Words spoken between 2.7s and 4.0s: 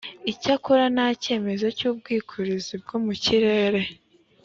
bwo mu kirere